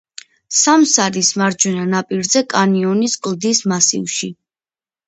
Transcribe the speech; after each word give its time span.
სამსარის 0.59 1.29
მარჯვენა 1.41 1.85
ნაპირზე, 1.91 2.45
კანიონის 2.55 3.21
კლდის 3.29 3.65
მასივში. 3.75 4.35